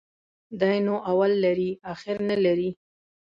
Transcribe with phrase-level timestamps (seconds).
[0.59, 2.71] دى نو اول لري، اخير نلري.